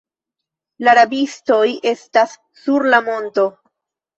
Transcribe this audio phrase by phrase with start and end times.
[0.87, 3.47] La rabistoj estas sur la monto.